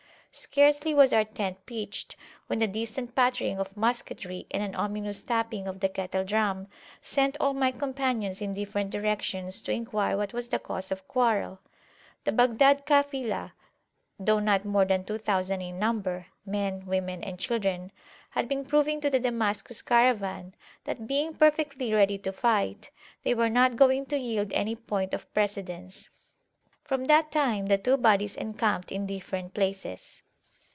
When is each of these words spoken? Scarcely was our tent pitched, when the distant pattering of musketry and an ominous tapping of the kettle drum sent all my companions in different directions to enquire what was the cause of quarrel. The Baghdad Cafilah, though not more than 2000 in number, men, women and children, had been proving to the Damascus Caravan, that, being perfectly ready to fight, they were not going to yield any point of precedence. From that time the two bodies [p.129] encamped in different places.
Scarcely 0.33 0.93
was 0.93 1.11
our 1.11 1.25
tent 1.25 1.65
pitched, 1.65 2.15
when 2.47 2.59
the 2.59 2.65
distant 2.67 3.13
pattering 3.15 3.59
of 3.59 3.75
musketry 3.75 4.47
and 4.51 4.63
an 4.63 4.75
ominous 4.75 5.21
tapping 5.21 5.67
of 5.67 5.81
the 5.81 5.89
kettle 5.89 6.23
drum 6.23 6.67
sent 7.01 7.35
all 7.41 7.53
my 7.53 7.69
companions 7.69 8.41
in 8.41 8.53
different 8.53 8.91
directions 8.91 9.61
to 9.63 9.73
enquire 9.73 10.15
what 10.15 10.31
was 10.31 10.47
the 10.47 10.57
cause 10.57 10.89
of 10.89 11.05
quarrel. 11.05 11.59
The 12.23 12.31
Baghdad 12.31 12.85
Cafilah, 12.85 13.51
though 14.17 14.39
not 14.39 14.63
more 14.63 14.85
than 14.85 15.03
2000 15.03 15.61
in 15.61 15.77
number, 15.77 16.27
men, 16.45 16.85
women 16.85 17.21
and 17.25 17.37
children, 17.37 17.91
had 18.29 18.47
been 18.47 18.63
proving 18.63 19.01
to 19.01 19.09
the 19.09 19.19
Damascus 19.19 19.81
Caravan, 19.81 20.55
that, 20.85 21.07
being 21.07 21.33
perfectly 21.33 21.93
ready 21.93 22.17
to 22.19 22.31
fight, 22.31 22.89
they 23.23 23.33
were 23.35 23.49
not 23.49 23.75
going 23.75 24.05
to 24.05 24.17
yield 24.17 24.53
any 24.53 24.77
point 24.77 25.13
of 25.13 25.29
precedence. 25.33 26.07
From 26.85 27.05
that 27.05 27.31
time 27.33 27.65
the 27.67 27.77
two 27.77 27.97
bodies 27.97 28.35
[p.129] 28.35 28.49
encamped 28.53 28.91
in 28.93 29.05
different 29.05 29.53
places. 29.53 30.19